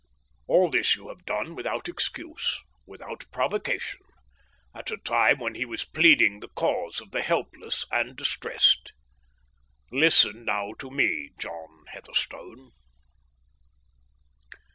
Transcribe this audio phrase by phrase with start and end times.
[0.47, 3.99] All this you have done without excuse, without provocation,
[4.73, 8.93] at a time when he was pleading the cause of the helpless and distressed.
[9.91, 12.71] Listen now to me, John Heatherstone.